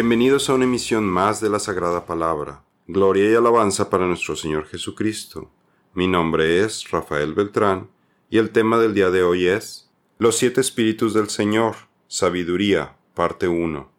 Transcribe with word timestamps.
Bienvenidos 0.00 0.48
a 0.48 0.54
una 0.54 0.64
emisión 0.64 1.04
más 1.04 1.42
de 1.42 1.50
la 1.50 1.58
Sagrada 1.58 2.06
Palabra. 2.06 2.64
Gloria 2.86 3.30
y 3.30 3.34
alabanza 3.34 3.90
para 3.90 4.06
nuestro 4.06 4.34
Señor 4.34 4.64
Jesucristo. 4.66 5.50
Mi 5.92 6.06
nombre 6.06 6.64
es 6.64 6.90
Rafael 6.90 7.34
Beltrán 7.34 7.90
y 8.30 8.38
el 8.38 8.48
tema 8.48 8.78
del 8.78 8.94
día 8.94 9.10
de 9.10 9.22
hoy 9.22 9.46
es 9.46 9.90
Los 10.16 10.38
siete 10.38 10.62
espíritus 10.62 11.12
del 11.12 11.28
Señor, 11.28 11.76
Sabiduría, 12.08 12.96
parte 13.12 13.46
1. 13.46 13.92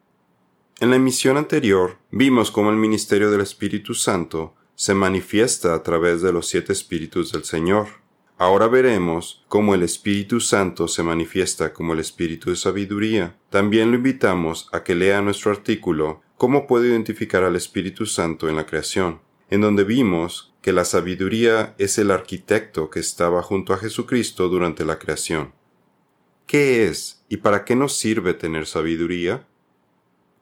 En 0.80 0.90
la 0.90 0.96
emisión 0.96 1.36
anterior 1.36 1.98
vimos 2.10 2.50
cómo 2.50 2.70
el 2.70 2.76
ministerio 2.78 3.30
del 3.30 3.42
Espíritu 3.42 3.94
Santo 3.94 4.56
se 4.74 4.94
manifiesta 4.94 5.72
a 5.72 5.84
través 5.84 6.20
de 6.20 6.32
los 6.32 6.48
siete 6.48 6.72
espíritus 6.72 7.30
del 7.30 7.44
Señor. 7.44 8.01
Ahora 8.42 8.66
veremos 8.66 9.44
cómo 9.46 9.72
el 9.72 9.84
Espíritu 9.84 10.40
Santo 10.40 10.88
se 10.88 11.04
manifiesta 11.04 11.72
como 11.72 11.92
el 11.92 12.00
Espíritu 12.00 12.50
de 12.50 12.56
sabiduría. 12.56 13.36
También 13.50 13.92
lo 13.92 13.96
invitamos 13.98 14.68
a 14.72 14.82
que 14.82 14.96
lea 14.96 15.22
nuestro 15.22 15.52
artículo 15.52 16.22
¿Cómo 16.38 16.66
puedo 16.66 16.84
identificar 16.84 17.44
al 17.44 17.54
Espíritu 17.54 18.04
Santo 18.04 18.48
en 18.48 18.56
la 18.56 18.66
creación? 18.66 19.20
en 19.48 19.60
donde 19.60 19.84
vimos 19.84 20.52
que 20.60 20.72
la 20.72 20.84
sabiduría 20.84 21.76
es 21.78 21.98
el 21.98 22.10
arquitecto 22.10 22.90
que 22.90 22.98
estaba 22.98 23.44
junto 23.44 23.74
a 23.74 23.78
Jesucristo 23.78 24.48
durante 24.48 24.84
la 24.84 24.98
creación. 24.98 25.52
¿Qué 26.48 26.88
es 26.88 27.24
y 27.28 27.36
para 27.36 27.64
qué 27.64 27.76
nos 27.76 27.96
sirve 27.96 28.34
tener 28.34 28.66
sabiduría? 28.66 29.46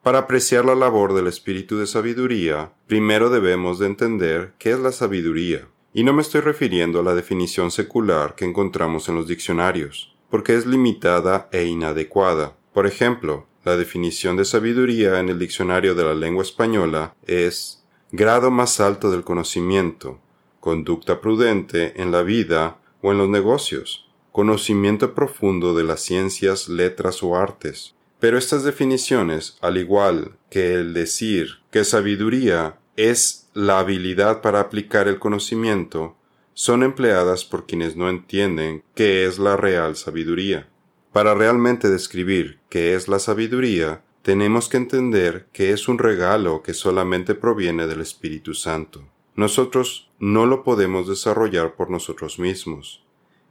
Para 0.02 0.20
apreciar 0.20 0.64
la 0.64 0.74
labor 0.74 1.12
del 1.12 1.26
espíritu 1.26 1.76
de 1.76 1.86
sabiduría, 1.86 2.72
primero 2.86 3.28
debemos 3.28 3.78
de 3.78 3.88
entender 3.88 4.54
qué 4.58 4.70
es 4.70 4.78
la 4.78 4.92
sabiduría. 4.92 5.68
Y 5.92 6.04
no 6.04 6.12
me 6.12 6.22
estoy 6.22 6.40
refiriendo 6.40 7.00
a 7.00 7.02
la 7.02 7.14
definición 7.14 7.70
secular 7.70 8.36
que 8.36 8.44
encontramos 8.44 9.08
en 9.08 9.16
los 9.16 9.26
diccionarios, 9.26 10.14
porque 10.30 10.54
es 10.54 10.64
limitada 10.64 11.48
e 11.50 11.64
inadecuada. 11.64 12.56
Por 12.72 12.86
ejemplo, 12.86 13.46
la 13.64 13.76
definición 13.76 14.36
de 14.36 14.44
sabiduría 14.44 15.18
en 15.18 15.28
el 15.28 15.38
diccionario 15.38 15.94
de 15.94 16.04
la 16.04 16.14
lengua 16.14 16.44
española 16.44 17.14
es 17.26 17.84
grado 18.12 18.50
más 18.50 18.80
alto 18.80 19.10
del 19.10 19.24
conocimiento, 19.24 20.20
conducta 20.60 21.20
prudente 21.20 22.00
en 22.00 22.12
la 22.12 22.22
vida 22.22 22.78
o 23.02 23.10
en 23.10 23.18
los 23.18 23.28
negocios, 23.28 24.08
conocimiento 24.30 25.14
profundo 25.14 25.74
de 25.74 25.84
las 25.84 26.00
ciencias, 26.00 26.68
letras 26.68 27.22
o 27.22 27.36
artes, 27.36 27.94
pero 28.20 28.38
estas 28.38 28.62
definiciones, 28.64 29.56
al 29.60 29.78
igual 29.78 30.36
que 30.50 30.74
el 30.74 30.94
decir 30.94 31.58
que 31.70 31.84
sabiduría 31.84 32.78
es 32.96 33.49
la 33.54 33.80
habilidad 33.80 34.40
para 34.42 34.60
aplicar 34.60 35.08
el 35.08 35.18
conocimiento, 35.18 36.16
son 36.54 36.82
empleadas 36.82 37.44
por 37.44 37.66
quienes 37.66 37.96
no 37.96 38.08
entienden 38.08 38.82
qué 38.94 39.24
es 39.24 39.38
la 39.38 39.56
real 39.56 39.96
sabiduría. 39.96 40.68
Para 41.12 41.34
realmente 41.34 41.88
describir 41.88 42.60
qué 42.68 42.94
es 42.94 43.08
la 43.08 43.18
sabiduría, 43.18 44.02
tenemos 44.22 44.68
que 44.68 44.76
entender 44.76 45.48
que 45.52 45.72
es 45.72 45.88
un 45.88 45.98
regalo 45.98 46.62
que 46.62 46.74
solamente 46.74 47.34
proviene 47.34 47.86
del 47.86 48.00
Espíritu 48.00 48.54
Santo. 48.54 49.08
Nosotros 49.34 50.10
no 50.18 50.46
lo 50.46 50.62
podemos 50.62 51.08
desarrollar 51.08 51.74
por 51.74 51.90
nosotros 51.90 52.38
mismos. 52.38 53.04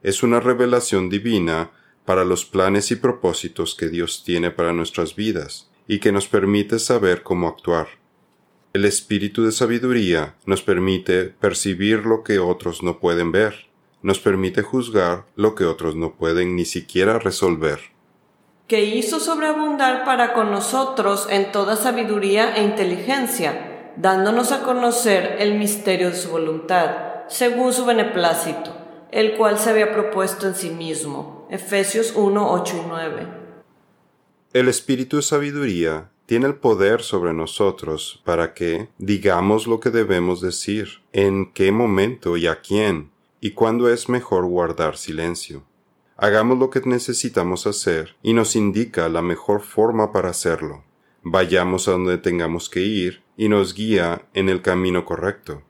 Es 0.03 0.23
una 0.23 0.39
revelación 0.39 1.09
divina 1.09 1.72
para 2.05 2.23
los 2.23 2.45
planes 2.45 2.92
y 2.92 2.95
propósitos 2.95 3.75
que 3.75 3.89
Dios 3.89 4.23
tiene 4.23 4.52
para 4.52 4.72
nuestras 4.72 5.16
vidas 5.16 5.70
y 5.88 6.00
que 6.00 6.11
nos 6.11 6.27
permite 6.27 6.80
saber 6.80 7.23
cómo 7.23 7.47
actuar. 7.47 7.98
El 8.73 8.86
espíritu 8.86 9.44
de 9.44 9.52
sabiduría 9.52 10.36
nos 10.45 10.61
permite 10.61 11.26
percibir 11.26 12.05
lo 12.05 12.23
que 12.23 12.39
otros 12.39 12.83
no 12.83 12.99
pueden 12.99 13.32
ver, 13.32 13.67
nos 14.02 14.20
permite 14.20 14.61
juzgar 14.61 15.26
lo 15.36 15.55
que 15.55 15.66
otros 15.66 15.95
no 15.95 16.16
pueden 16.16 16.55
ni 16.55 16.66
siquiera 16.66 17.20
resolver. 17.20 17.80
Que 18.67 18.86
hizo 18.86 19.20
sobreabundar 19.20 20.05
para 20.05 20.33
con 20.33 20.52
nosotros 20.52 21.27
en 21.30 21.52
toda 21.52 21.76
sabiduría 21.76 22.55
e 22.55 22.64
inteligencia, 22.64 23.92
dándonos 23.98 24.52
a 24.52 24.61
conocer 24.61 25.38
el 25.39 25.58
misterio 25.58 26.11
de 26.11 26.16
su 26.16 26.30
voluntad, 26.30 27.26
según 27.27 27.73
su 27.73 27.86
beneplácito 27.86 28.80
el 29.11 29.36
cual 29.36 29.58
se 29.58 29.72
había 29.72 29.92
propuesto 29.92 30.48
en 30.48 30.55
sí 30.55 30.70
mismo. 30.70 31.48
Efesios 31.49 32.14
1, 32.16 32.52
8 32.52 32.76
y 32.77 32.88
9. 32.88 33.27
El 34.54 34.67
Espíritu 34.67 35.17
de 35.17 35.23
Sabiduría 35.23 36.11
tiene 36.30 36.45
el 36.45 36.58
poder 36.58 37.02
sobre 37.02 37.34
nosotros 37.34 38.22
para 38.23 38.54
que 38.54 38.90
digamos 39.00 39.66
lo 39.66 39.80
que 39.80 39.90
debemos 39.90 40.42
decir, 40.42 41.02
en 41.12 41.52
qué 41.54 41.72
momento 41.72 42.38
y 42.38 42.45
a 42.45 42.62
quién, 42.62 43.10
y 43.42 43.54
cuándo 43.54 43.90
es 43.90 44.10
mejor 44.10 44.45
guardar 44.45 44.95
silencio. 44.95 45.64
Hagamos 46.17 46.60
lo 46.60 46.70
que 46.70 46.82
necesitamos 46.82 47.66
hacer 47.66 48.16
y 48.22 48.34
nos 48.34 48.56
indica 48.56 49.10
la 49.10 49.23
mejor 49.23 49.62
forma 49.62 50.12
para 50.12 50.30
hacerlo. 50.30 50.84
Vayamos 51.23 51.88
a 51.88 51.94
donde 51.94 52.20
tengamos 52.20 52.70
que 52.70 52.82
ir 52.82 53.23
y 53.36 53.50
nos 53.50 53.73
guía 53.73 54.28
en 54.36 54.50
el 54.50 54.61
camino 54.61 55.06
correcto. 55.06 55.64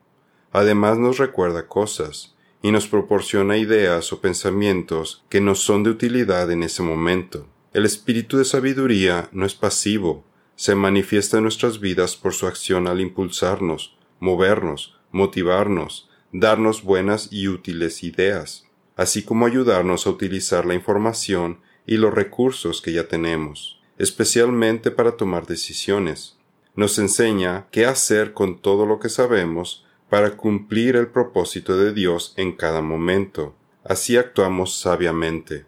Además 0.52 0.97
nos 0.97 1.20
recuerda 1.20 1.70
cosas, 1.70 2.36
y 2.62 2.74
nos 2.74 2.86
proporciona 2.86 3.56
ideas 3.56 4.12
o 4.12 4.20
pensamientos 4.20 5.24
que 5.30 5.40
nos 5.40 5.59
son 5.59 5.84
de 5.84 5.91
utilidad 5.91 6.52
en 6.52 6.64
ese 6.64 6.84
momento. 6.84 7.47
El 7.72 7.86
espíritu 7.86 8.38
de 8.38 8.44
sabiduría 8.44 9.30
no 9.31 9.46
es 9.46 9.56
pasivo, 9.56 10.26
se 10.59 10.75
manifiesta 10.75 11.38
en 11.38 11.44
nuestras 11.44 11.80
vidas 11.80 12.18
por 12.18 12.34
su 12.34 12.46
acción 12.46 12.90
al 12.90 13.00
impulsarnos, 13.00 13.96
movernos, 14.20 15.00
motivarnos, 15.09 16.09
darnos 16.34 16.84
buenas 16.84 17.30
y 17.31 17.47
útiles 17.47 18.03
ideas, 18.03 18.66
así 18.97 19.24
como 19.24 19.46
ayudarnos 19.46 20.06
a 20.06 20.09
utilizar 20.09 20.66
la 20.66 20.74
información 20.74 21.62
y 21.86 21.96
los 21.96 22.14
recursos 22.14 22.81
que 22.81 22.92
ya 22.92 23.08
tenemos, 23.08 23.80
especialmente 23.97 24.92
para 24.92 25.16
tomar 25.16 25.47
decisiones. 25.47 26.38
Nos 26.76 27.00
enseña 27.00 27.68
qué 27.72 27.86
hacer 27.86 28.34
con 28.34 28.59
todo 28.59 28.86
lo 28.86 29.00
que 29.00 29.08
sabemos 29.08 29.86
para 30.09 30.36
cumplir 30.36 30.97
el 30.97 31.08
propósito 31.08 31.78
de 31.78 31.94
Dios 31.94 32.34
en 32.36 32.52
cada 32.52 32.81
momento. 32.81 33.56
Así 33.86 34.18
actuamos 34.18 34.78
sabiamente. 34.78 35.66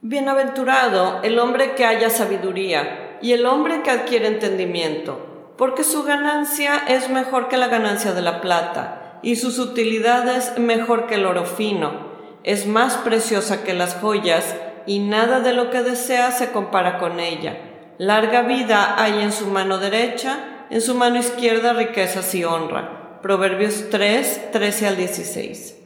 Bienaventurado 0.00 1.20
el 1.22 1.38
hombre 1.38 1.74
que 1.74 1.84
haya 1.84 2.08
sabiduría 2.08 3.04
y 3.22 3.32
el 3.32 3.46
hombre 3.46 3.82
que 3.82 3.90
adquiere 3.90 4.28
entendimiento, 4.28 5.52
porque 5.56 5.84
su 5.84 6.04
ganancia 6.04 6.76
es 6.88 7.10
mejor 7.10 7.48
que 7.48 7.56
la 7.56 7.68
ganancia 7.68 8.12
de 8.12 8.22
la 8.22 8.40
plata, 8.40 9.18
y 9.22 9.36
sus 9.36 9.58
utilidades 9.58 10.58
mejor 10.58 11.06
que 11.06 11.16
el 11.16 11.26
oro 11.26 11.44
fino. 11.44 12.08
Es 12.44 12.66
más 12.66 12.96
preciosa 12.96 13.64
que 13.64 13.74
las 13.74 13.96
joyas, 13.96 14.54
y 14.86 15.00
nada 15.00 15.40
de 15.40 15.52
lo 15.52 15.70
que 15.70 15.82
desea 15.82 16.30
se 16.30 16.50
compara 16.50 16.98
con 16.98 17.20
ella. 17.20 17.58
Larga 17.98 18.42
vida 18.42 19.02
hay 19.02 19.20
en 19.20 19.32
su 19.32 19.46
mano 19.48 19.78
derecha, 19.78 20.66
en 20.70 20.80
su 20.80 20.94
mano 20.94 21.18
izquierda 21.18 21.72
riquezas 21.72 22.34
y 22.34 22.44
honra. 22.44 23.20
Proverbios 23.22 23.86
3, 23.90 24.52
13 24.52 24.86
al 24.86 24.96
16. 24.96 25.76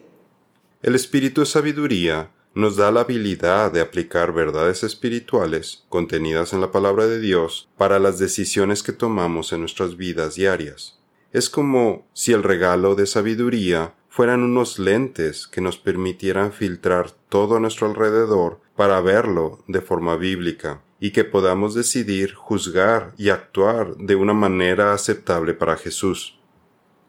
El 0.82 0.94
espíritu 0.94 1.40
de 1.40 1.46
sabiduría 1.46 2.30
nos 2.54 2.76
da 2.76 2.90
la 2.90 3.00
habilidad 3.00 3.72
de 3.72 3.80
aplicar 3.80 4.32
verdades 4.32 4.82
espirituales 4.82 5.84
contenidas 5.88 6.52
en 6.52 6.60
la 6.60 6.70
palabra 6.70 7.06
de 7.06 7.20
Dios 7.20 7.68
para 7.76 7.98
las 7.98 8.18
decisiones 8.18 8.82
que 8.82 8.92
tomamos 8.92 9.52
en 9.52 9.60
nuestras 9.60 9.96
vidas 9.96 10.34
diarias. 10.34 10.98
Es 11.32 11.48
como 11.48 12.06
si 12.12 12.32
el 12.32 12.42
regalo 12.42 12.94
de 12.94 13.06
sabiduría 13.06 13.94
fueran 14.08 14.42
unos 14.42 14.78
lentes 14.78 15.46
que 15.46 15.62
nos 15.62 15.78
permitieran 15.78 16.52
filtrar 16.52 17.10
todo 17.30 17.56
a 17.56 17.60
nuestro 17.60 17.86
alrededor 17.86 18.60
para 18.76 19.00
verlo 19.00 19.60
de 19.68 19.80
forma 19.80 20.16
bíblica 20.16 20.82
y 21.00 21.12
que 21.12 21.24
podamos 21.24 21.74
decidir 21.74 22.34
juzgar 22.34 23.14
y 23.16 23.30
actuar 23.30 23.96
de 23.96 24.14
una 24.14 24.34
manera 24.34 24.92
aceptable 24.92 25.54
para 25.54 25.76
Jesús. 25.76 26.38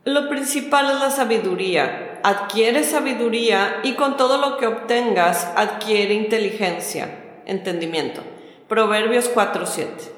Lo 0.05 0.29
principal 0.29 0.95
es 0.95 0.99
la 0.99 1.11
sabiduría. 1.11 2.12
Adquiere 2.23 2.83
sabiduría 2.83 3.81
y 3.83 3.95
con 3.95 4.15
todo 4.17 4.37
lo 4.37 4.57
que 4.57 4.65
obtengas 4.65 5.45
adquiere 5.55 6.13
inteligencia, 6.13 7.41
entendimiento. 7.45 8.21
Proverbios 8.67 9.29
4:7. 9.29 10.11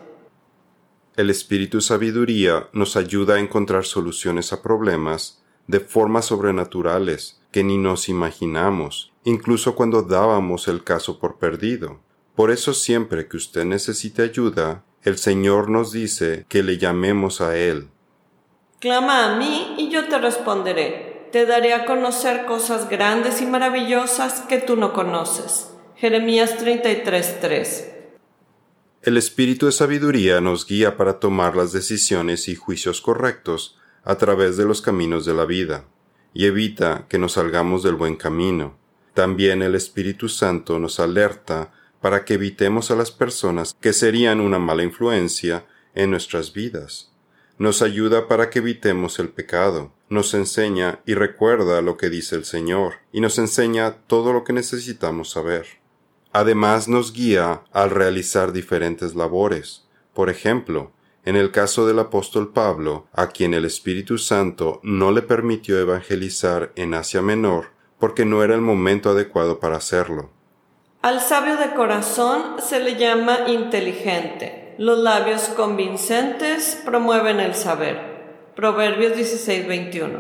El 1.16 1.30
espíritu 1.30 1.82
sabiduría 1.82 2.68
nos 2.74 2.96
ayuda 2.96 3.36
a 3.36 3.40
encontrar 3.40 3.86
soluciones 3.86 4.54
a 4.54 4.62
problemas 4.62 5.44
de 5.68 5.80
formas 5.80 6.26
sobrenaturales 6.26 7.42
que 7.52 7.64
ni 7.64 7.78
nos 7.78 8.08
imaginamos, 8.08 9.12
incluso 9.24 9.76
cuando 9.76 10.04
dábamos 10.04 10.68
el 10.68 10.84
caso 10.84 11.20
por 11.20 11.40
perdido. 11.40 12.02
Por 12.36 12.52
eso 12.52 12.74
siempre 12.74 13.28
que 13.28 13.38
usted 13.38 13.66
necesite 13.66 14.22
ayuda, 14.22 14.84
el 15.02 15.18
Señor 15.18 15.70
nos 15.70 15.92
dice 15.92 16.46
que 16.50 16.62
le 16.62 16.78
llamemos 16.78 17.42
a 17.42 17.58
Él 17.58 17.90
Clama 18.86 19.34
a 19.34 19.36
mí 19.38 19.76
y 19.80 19.90
yo 19.90 20.08
te 20.08 20.20
responderé. 20.20 21.15
Te 21.36 21.46
daré 21.46 21.74
a 21.74 21.84
conocer 21.84 22.46
cosas 22.46 22.88
grandes 22.90 23.42
y 23.42 23.46
maravillosas 23.46 24.40
que 24.48 24.58
tú 24.58 24.78
no 24.78 24.94
conoces. 24.94 25.68
Jeremías 25.98 26.58
33:3 26.58 27.88
El 29.02 29.18
espíritu 29.18 29.66
de 29.66 29.74
sabiduría 29.74 30.40
nos 30.40 30.66
guía 30.66 30.96
para 30.96 31.20
tomar 31.20 31.58
las 31.58 31.74
decisiones 31.74 32.48
y 32.48 32.56
juicios 32.56 33.02
correctos 33.02 33.78
a 34.06 34.16
través 34.16 34.56
de 34.56 34.64
los 34.64 34.82
caminos 34.82 35.26
de 35.26 35.34
la 35.34 35.44
vida, 35.44 35.84
y 36.34 36.46
evita 36.46 37.06
que 37.10 37.20
nos 37.20 37.34
salgamos 37.34 37.84
del 37.84 37.96
buen 37.96 38.16
camino. 38.16 38.78
También 39.14 39.62
el 39.62 39.76
Espíritu 39.76 40.30
Santo 40.30 40.80
nos 40.80 41.02
alerta 41.02 41.74
para 42.00 42.24
que 42.24 42.36
evitemos 42.36 42.92
a 42.92 42.96
las 42.96 43.12
personas 43.12 43.76
que 43.82 43.92
serían 43.92 44.40
una 44.40 44.58
mala 44.58 44.84
influencia 44.84 45.66
en 45.96 46.12
nuestras 46.12 46.54
vidas. 46.54 47.12
Nos 47.58 47.82
ayuda 47.82 48.28
para 48.28 48.50
que 48.50 48.60
evitemos 48.60 49.18
el 49.18 49.30
pecado, 49.30 49.94
nos 50.10 50.34
enseña 50.34 51.00
y 51.06 51.14
recuerda 51.14 51.82
lo 51.82 51.96
que 51.96 52.10
dice 52.10 52.36
el 52.36 52.44
Señor, 52.44 52.96
y 53.14 53.22
nos 53.22 53.38
enseña 53.38 53.96
todo 54.08 54.34
lo 54.34 54.44
que 54.44 54.52
necesitamos 54.52 55.32
saber. 55.32 55.66
Además 56.34 56.90
nos 56.90 57.14
guía 57.14 57.62
al 57.72 57.92
realizar 57.92 58.52
diferentes 58.52 59.16
labores. 59.16 59.88
Por 60.14 60.30
ejemplo, 60.30 60.92
en 61.24 61.38
el 61.38 61.52
caso 61.52 61.88
del 61.88 62.00
apóstol 62.00 62.52
Pablo, 62.52 63.08
a 63.14 63.28
quien 63.28 63.54
el 63.54 63.64
Espíritu 63.64 64.18
Santo 64.18 64.82
no 64.84 65.14
le 65.14 65.22
permitió 65.22 65.80
evangelizar 65.80 66.74
en 66.76 66.94
Asia 66.94 67.22
Menor, 67.22 67.68
porque 68.00 68.26
no 68.26 68.44
era 68.44 68.54
el 68.54 68.62
momento 68.62 69.12
adecuado 69.12 69.62
para 69.62 69.78
hacerlo. 69.78 70.30
Al 71.02 71.22
sabio 71.22 71.56
de 71.56 71.74
corazón 71.74 72.56
se 72.60 72.82
le 72.82 72.98
llama 72.98 73.48
inteligente. 73.48 74.65
Los 74.78 75.00
labios 75.00 75.44
convincentes 75.56 76.82
promueven 76.84 77.40
el 77.40 77.56
saber. 77.56 77.98
Proverbios 78.58 79.16
16:21. 79.16 80.20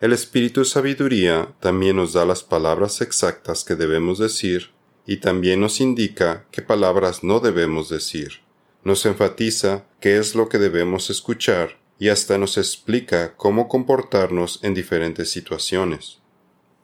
El 0.00 0.12
espíritu 0.12 0.60
de 0.60 0.66
sabiduría 0.66 1.48
también 1.60 1.94
nos 1.96 2.12
da 2.12 2.24
las 2.24 2.42
palabras 2.42 3.00
exactas 3.00 3.62
que 3.62 3.76
debemos 3.76 4.18
decir 4.18 4.72
y 5.06 5.18
también 5.18 5.60
nos 5.60 5.80
indica 5.80 6.46
qué 6.50 6.60
palabras 6.60 7.22
no 7.22 7.38
debemos 7.38 7.88
decir. 7.88 8.40
Nos 8.82 9.06
enfatiza 9.06 9.84
qué 10.00 10.18
es 10.18 10.34
lo 10.34 10.48
que 10.48 10.58
debemos 10.58 11.08
escuchar 11.08 11.78
y 12.00 12.08
hasta 12.08 12.36
nos 12.36 12.58
explica 12.58 13.36
cómo 13.36 13.68
comportarnos 13.68 14.58
en 14.64 14.74
diferentes 14.74 15.30
situaciones. 15.30 16.20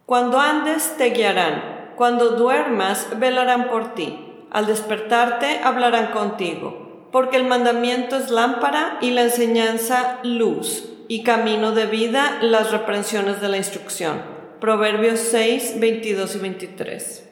Cuando 0.07 0.39
andes 0.39 0.97
te 0.97 1.11
guiarán, 1.11 1.95
cuando 1.97 2.37
duermas 2.37 3.19
velarán 3.19 3.69
por 3.69 3.95
ti, 3.95 4.30
al 4.51 4.67
despertarte 4.67 5.61
hablarán 5.63 6.13
contigo, 6.13 7.09
porque 7.13 7.37
el 7.37 7.45
mandamiento 7.45 8.17
es 8.17 8.31
lámpara 8.31 8.99
y 9.01 9.11
la 9.11 9.23
enseñanza 9.23 10.21
luz 10.23 10.85
y 11.09 11.23
camino 11.23 11.73
de 11.73 11.87
vida 11.87 12.39
las 12.43 12.71
reprensiones 12.71 13.41
de 13.41 13.49
la 13.49 13.57
instrucción. 13.57 14.23
Proverbios 14.61 15.21
6, 15.21 15.81
22 15.81 16.37
y 16.37 16.39
23. 16.39 17.29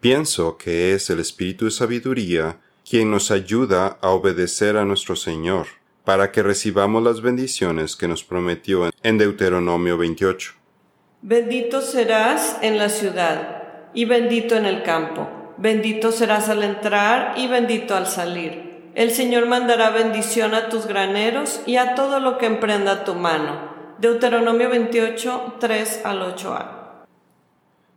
Pienso 0.00 0.58
que 0.58 0.94
es 0.94 1.08
el 1.10 1.20
Espíritu 1.20 1.66
de 1.66 1.70
Sabiduría 1.70 2.58
quien 2.88 3.10
nos 3.10 3.30
ayuda 3.30 3.98
a 4.00 4.10
obedecer 4.10 4.76
a 4.76 4.84
nuestro 4.84 5.16
Señor, 5.16 5.66
para 6.04 6.32
que 6.32 6.42
recibamos 6.42 7.02
las 7.02 7.20
bendiciones 7.20 7.94
que 7.94 8.08
nos 8.08 8.24
prometió 8.24 8.90
en 9.02 9.18
Deuteronomio 9.18 9.96
28. 9.96 10.54
Bendito 11.22 11.80
serás 11.80 12.58
en 12.62 12.78
la 12.78 12.88
ciudad 12.88 13.90
y 13.94 14.04
bendito 14.04 14.56
en 14.56 14.66
el 14.66 14.82
campo. 14.82 15.41
Bendito 15.58 16.12
serás 16.12 16.48
al 16.48 16.62
entrar 16.62 17.38
y 17.38 17.46
bendito 17.46 17.94
al 17.94 18.06
salir. 18.06 18.90
El 18.94 19.10
Señor 19.10 19.46
mandará 19.46 19.90
bendición 19.90 20.54
a 20.54 20.68
tus 20.68 20.86
graneros 20.86 21.60
y 21.66 21.76
a 21.76 21.94
todo 21.94 22.20
lo 22.20 22.38
que 22.38 22.46
emprenda 22.46 23.04
tu 23.04 23.14
mano. 23.14 23.72
Deuteronomio 23.98 24.68
28, 24.68 25.54
3 25.60 26.00
al 26.04 26.36
8a. 26.36 27.04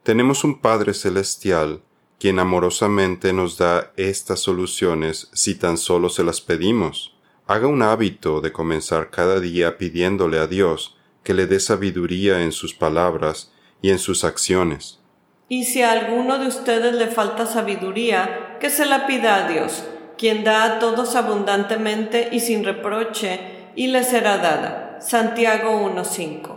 Tenemos 0.04 0.44
un 0.44 0.60
Padre 0.62 0.94
Celestial 0.94 1.82
quien 2.20 2.40
amorosamente 2.40 3.34
nos 3.34 3.58
da 3.58 3.92
estas 3.98 4.40
soluciones 4.40 5.30
si 5.34 5.56
tan 5.56 5.78
solo 5.78 6.10
se 6.10 6.24
las 6.24 6.42
pedimos. 6.42 7.16
Haga 7.48 7.68
un 7.68 7.82
hábito 7.82 8.42
de 8.42 8.52
comenzar 8.52 9.10
cada 9.10 9.40
día 9.40 9.78
pidiéndole 9.78 10.40
a 10.40 10.48
Dios 10.48 10.96
que 11.24 11.34
le 11.34 11.46
dé 11.46 11.60
sabiduría 11.60 12.44
en 12.44 12.52
sus 12.52 12.74
palabras 12.74 13.52
y 13.82 13.90
en 13.90 14.00
sus 14.00 14.24
acciones. 14.24 15.00
Y 15.48 15.66
si 15.66 15.82
a 15.82 15.92
alguno 15.92 16.40
de 16.40 16.48
ustedes 16.48 16.96
le 16.96 17.08
falta 17.08 17.46
sabiduría, 17.46 18.58
que 18.60 18.70
se 18.70 18.86
la 18.86 19.06
pida 19.06 19.36
a 19.36 19.48
Dios 19.48 19.86
quien 20.18 20.44
da 20.44 20.64
a 20.64 20.80
todos 20.80 21.16
abundantemente 21.16 22.30
y 22.32 22.40
sin 22.40 22.64
reproche, 22.64 23.40
y 23.76 23.88
le 23.88 24.04
será 24.04 24.38
dada. 24.38 24.98
Santiago 25.02 25.72
1.5. 25.90 26.56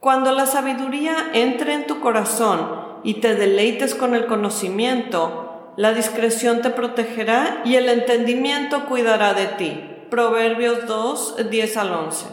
Cuando 0.00 0.32
la 0.32 0.46
sabiduría 0.46 1.30
entre 1.32 1.74
en 1.74 1.86
tu 1.86 2.00
corazón 2.00 2.68
y 3.04 3.14
te 3.14 3.34
deleites 3.34 3.94
con 3.94 4.14
el 4.14 4.26
conocimiento, 4.26 5.72
la 5.76 5.92
discreción 5.92 6.62
te 6.62 6.70
protegerá 6.70 7.62
y 7.64 7.76
el 7.76 7.88
entendimiento 7.88 8.86
cuidará 8.86 9.34
de 9.34 9.46
ti. 9.46 9.80
Proverbios 10.10 10.86
2, 10.86 11.48
10 11.50 11.76
al 11.76 11.92
11. 11.92 12.26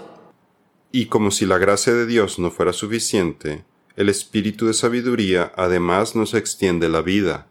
Y 0.92 1.08
como 1.08 1.32
si 1.32 1.46
la 1.46 1.58
gracia 1.58 1.94
de 1.94 2.06
Dios 2.06 2.40
no 2.40 2.52
fuera 2.52 2.74
suficiente, 2.74 3.66
el 3.96 4.10
espíritu 4.10 4.68
de 4.68 4.74
sabiduría 4.74 5.52
además 5.56 6.16
nos 6.16 6.34
extiende 6.34 6.90
la 6.90 7.02
vida 7.02 7.48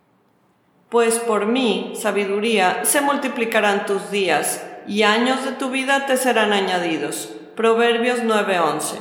pues 0.92 1.18
por 1.20 1.46
mí, 1.46 1.94
sabiduría, 1.96 2.84
se 2.84 3.00
multiplicarán 3.00 3.86
tus 3.86 4.10
días, 4.10 4.62
y 4.86 5.04
años 5.04 5.42
de 5.42 5.52
tu 5.52 5.70
vida 5.70 6.04
te 6.04 6.18
serán 6.18 6.52
añadidos. 6.52 7.30
Proverbios 7.56 8.18
9:11. 8.22 8.98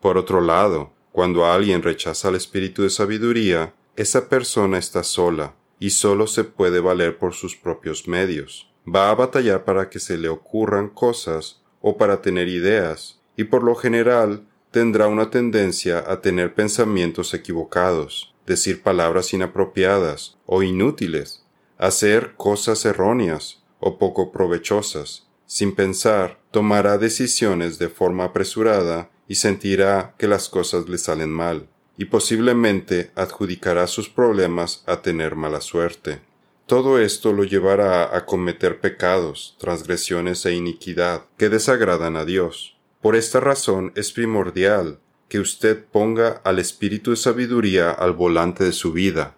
Por 0.00 0.16
otro 0.16 0.40
lado, 0.40 0.92
cuando 1.10 1.44
alguien 1.44 1.82
rechaza 1.82 2.28
el 2.28 2.36
espíritu 2.36 2.84
de 2.84 2.90
sabiduría, 2.90 3.74
esa 3.96 4.28
persona 4.28 4.78
está 4.78 5.02
sola, 5.02 5.56
y 5.80 5.90
solo 5.90 6.28
se 6.28 6.44
puede 6.44 6.78
valer 6.78 7.18
por 7.18 7.34
sus 7.34 7.56
propios 7.56 8.06
medios. 8.06 8.70
Va 8.86 9.10
a 9.10 9.14
batallar 9.16 9.64
para 9.64 9.90
que 9.90 9.98
se 9.98 10.16
le 10.16 10.28
ocurran 10.28 10.88
cosas 10.88 11.62
o 11.80 11.96
para 11.96 12.22
tener 12.22 12.46
ideas, 12.46 13.20
y 13.36 13.42
por 13.42 13.64
lo 13.64 13.74
general 13.74 14.46
tendrá 14.72 15.06
una 15.06 15.30
tendencia 15.30 16.04
a 16.06 16.20
tener 16.20 16.54
pensamientos 16.54 17.32
equivocados 17.34 18.32
decir 18.46 18.82
palabras 18.82 19.32
inapropiadas 19.32 20.36
o 20.46 20.62
inútiles, 20.62 21.44
hacer 21.78 22.34
cosas 22.36 22.84
erróneas 22.84 23.62
o 23.80 23.98
poco 23.98 24.32
provechosas. 24.32 25.28
Sin 25.46 25.74
pensar, 25.74 26.40
tomará 26.50 26.98
decisiones 26.98 27.78
de 27.78 27.88
forma 27.88 28.24
apresurada 28.24 29.10
y 29.28 29.36
sentirá 29.36 30.14
que 30.18 30.28
las 30.28 30.48
cosas 30.48 30.88
le 30.88 30.98
salen 30.98 31.30
mal, 31.30 31.68
y 31.96 32.06
posiblemente 32.06 33.10
adjudicará 33.14 33.86
sus 33.86 34.08
problemas 34.08 34.82
a 34.86 35.02
tener 35.02 35.36
mala 35.36 35.60
suerte. 35.60 36.20
Todo 36.66 36.98
esto 36.98 37.32
lo 37.32 37.44
llevará 37.44 38.16
a 38.16 38.24
cometer 38.24 38.80
pecados, 38.80 39.56
transgresiones 39.58 40.46
e 40.46 40.54
iniquidad 40.54 41.24
que 41.36 41.48
desagradan 41.48 42.16
a 42.16 42.24
Dios. 42.24 42.78
Por 43.02 43.16
esta 43.16 43.40
razón 43.40 43.92
es 43.96 44.12
primordial 44.12 45.00
que 45.28 45.40
usted 45.40 45.84
ponga 45.84 46.40
al 46.44 46.60
espíritu 46.60 47.10
de 47.10 47.16
sabiduría 47.16 47.90
al 47.90 48.12
volante 48.12 48.62
de 48.62 48.70
su 48.70 48.92
vida. 48.92 49.34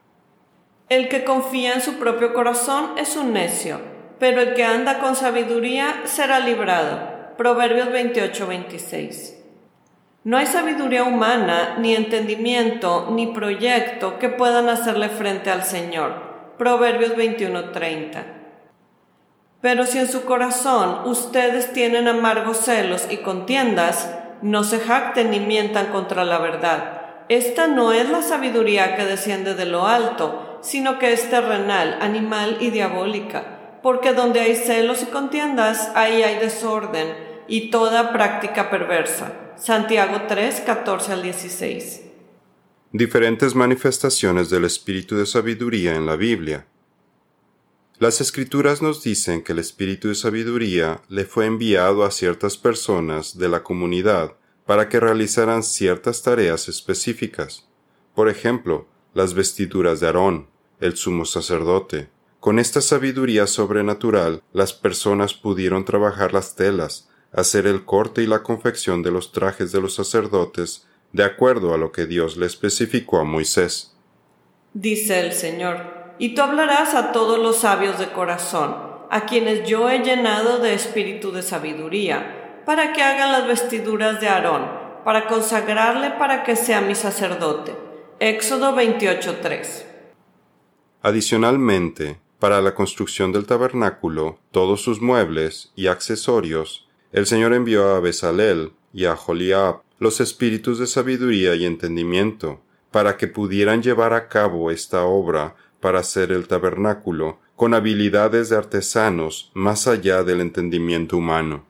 El 0.90 1.08
que 1.08 1.24
confía 1.24 1.72
en 1.72 1.80
su 1.80 1.94
propio 1.94 2.34
corazón 2.34 2.90
es 2.98 3.16
un 3.16 3.32
necio, 3.32 3.80
pero 4.18 4.42
el 4.42 4.52
que 4.52 4.64
anda 4.64 4.98
con 5.00 5.16
sabiduría 5.16 6.02
será 6.04 6.40
librado. 6.40 7.34
Proverbios 7.38 7.88
28-26. 7.88 9.36
No 10.24 10.36
hay 10.36 10.46
sabiduría 10.46 11.04
humana, 11.04 11.78
ni 11.78 11.94
entendimiento, 11.94 13.08
ni 13.12 13.28
proyecto 13.28 14.18
que 14.18 14.28
puedan 14.28 14.68
hacerle 14.68 15.08
frente 15.08 15.50
al 15.50 15.64
Señor. 15.64 16.12
Proverbios 16.58 17.16
21:30. 17.16 18.33
Pero 19.64 19.86
si 19.86 19.96
en 19.96 20.08
su 20.08 20.26
corazón 20.26 21.08
ustedes 21.08 21.72
tienen 21.72 22.06
amargos 22.06 22.58
celos 22.58 23.06
y 23.08 23.22
contiendas, 23.22 24.10
no 24.42 24.62
se 24.62 24.78
jacten 24.78 25.30
ni 25.30 25.40
mientan 25.40 25.86
contra 25.86 26.26
la 26.26 26.36
verdad. 26.36 27.24
Esta 27.30 27.66
no 27.66 27.90
es 27.90 28.10
la 28.10 28.20
sabiduría 28.20 28.94
que 28.94 29.06
desciende 29.06 29.54
de 29.54 29.64
lo 29.64 29.86
alto, 29.86 30.58
sino 30.60 30.98
que 30.98 31.14
es 31.14 31.30
terrenal, 31.30 31.96
animal 32.02 32.58
y 32.60 32.68
diabólica, 32.68 33.78
porque 33.82 34.12
donde 34.12 34.40
hay 34.40 34.54
celos 34.54 35.02
y 35.02 35.06
contiendas, 35.06 35.90
ahí 35.94 36.22
hay 36.22 36.38
desorden 36.40 37.16
y 37.48 37.70
toda 37.70 38.12
práctica 38.12 38.68
perversa. 38.68 39.32
Santiago 39.56 40.24
3, 40.28 40.60
14 40.60 41.12
al 41.14 41.22
16. 41.22 42.02
Diferentes 42.92 43.54
manifestaciones 43.54 44.50
del 44.50 44.66
espíritu 44.66 45.16
de 45.16 45.24
sabiduría 45.24 45.94
en 45.96 46.04
la 46.04 46.16
Biblia. 46.16 46.66
Las 48.00 48.20
escrituras 48.20 48.82
nos 48.82 49.04
dicen 49.04 49.42
que 49.42 49.52
el 49.52 49.60
espíritu 49.60 50.08
de 50.08 50.16
sabiduría 50.16 51.02
le 51.08 51.24
fue 51.24 51.46
enviado 51.46 52.04
a 52.04 52.10
ciertas 52.10 52.56
personas 52.56 53.38
de 53.38 53.48
la 53.48 53.62
comunidad 53.62 54.34
para 54.66 54.88
que 54.88 54.98
realizaran 54.98 55.62
ciertas 55.62 56.22
tareas 56.22 56.68
específicas. 56.68 57.68
Por 58.14 58.28
ejemplo, 58.28 58.88
las 59.14 59.34
vestiduras 59.34 60.00
de 60.00 60.06
Aarón, 60.06 60.48
el 60.80 60.96
sumo 60.96 61.24
sacerdote. 61.24 62.08
Con 62.40 62.58
esta 62.58 62.80
sabiduría 62.80 63.46
sobrenatural, 63.46 64.42
las 64.52 64.72
personas 64.72 65.32
pudieron 65.32 65.84
trabajar 65.84 66.34
las 66.34 66.56
telas, 66.56 67.08
hacer 67.32 67.66
el 67.66 67.84
corte 67.84 68.22
y 68.22 68.26
la 68.26 68.42
confección 68.42 69.04
de 69.04 69.12
los 69.12 69.30
trajes 69.30 69.70
de 69.70 69.80
los 69.80 69.94
sacerdotes, 69.94 70.86
de 71.12 71.22
acuerdo 71.22 71.72
a 71.72 71.78
lo 71.78 71.92
que 71.92 72.06
Dios 72.06 72.36
le 72.36 72.46
especificó 72.46 73.20
a 73.20 73.24
Moisés. 73.24 73.94
Dice 74.72 75.20
el 75.20 75.32
Señor, 75.32 76.03
y 76.18 76.34
tú 76.34 76.42
hablarás 76.42 76.94
a 76.94 77.12
todos 77.12 77.38
los 77.38 77.58
sabios 77.58 77.98
de 77.98 78.12
corazón, 78.12 78.76
a 79.10 79.26
quienes 79.26 79.68
yo 79.68 79.90
he 79.90 80.00
llenado 80.00 80.58
de 80.58 80.74
espíritu 80.74 81.32
de 81.32 81.42
sabiduría, 81.42 82.62
para 82.64 82.92
que 82.92 83.02
hagan 83.02 83.32
las 83.32 83.46
vestiduras 83.46 84.20
de 84.20 84.28
Aarón, 84.28 84.66
para 85.04 85.26
consagrarle 85.26 86.12
para 86.12 86.44
que 86.44 86.56
sea 86.56 86.80
mi 86.80 86.94
sacerdote. 86.94 87.76
Éxodo 88.20 88.74
28:3. 88.74 89.86
Adicionalmente, 91.02 92.18
para 92.38 92.62
la 92.62 92.74
construcción 92.74 93.32
del 93.32 93.46
tabernáculo, 93.46 94.38
todos 94.50 94.82
sus 94.82 95.00
muebles 95.00 95.72
y 95.76 95.88
accesorios, 95.88 96.88
el 97.12 97.26
Señor 97.26 97.52
envió 97.52 97.94
a 97.94 98.00
Besalel 98.00 98.72
y 98.92 99.04
a 99.04 99.16
Joliab 99.16 99.82
los 99.98 100.20
espíritus 100.20 100.78
de 100.78 100.86
sabiduría 100.86 101.54
y 101.54 101.66
entendimiento, 101.66 102.60
para 102.90 103.16
que 103.16 103.28
pudieran 103.28 103.82
llevar 103.82 104.12
a 104.12 104.28
cabo 104.28 104.70
esta 104.70 105.04
obra 105.04 105.54
para 105.84 105.98
hacer 105.98 106.32
el 106.32 106.48
tabernáculo 106.48 107.40
con 107.56 107.74
habilidades 107.74 108.48
de 108.48 108.56
artesanos 108.56 109.50
más 109.52 109.86
allá 109.86 110.22
del 110.22 110.40
entendimiento 110.40 111.18
humano. 111.18 111.66